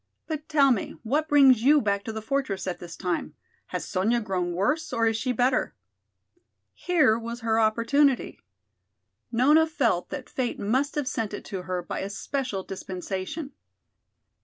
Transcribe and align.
But 0.25 0.49
tell 0.49 0.71
me 0.71 0.95
what 1.03 1.27
brings 1.29 1.61
you 1.61 1.79
back 1.79 2.03
to 2.05 2.11
the 2.11 2.23
fortress 2.23 2.65
at 2.65 2.79
this 2.79 2.97
time? 2.97 3.35
Has 3.67 3.85
Sonya 3.85 4.19
grown 4.21 4.51
worse 4.53 4.91
or 4.91 5.05
is 5.05 5.15
she 5.15 5.31
better?" 5.31 5.75
Here 6.73 7.19
was 7.19 7.41
her 7.41 7.59
opportunity. 7.59 8.39
Nona 9.31 9.67
felt 9.67 10.09
that 10.09 10.27
fate 10.27 10.57
must 10.59 10.95
have 10.95 11.07
sent 11.07 11.35
it 11.35 11.45
to 11.45 11.61
her 11.61 11.83
by 11.83 11.99
a 11.99 12.09
special 12.09 12.63
dispensation. 12.63 13.51